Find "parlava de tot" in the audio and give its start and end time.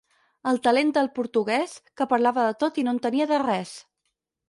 2.17-2.83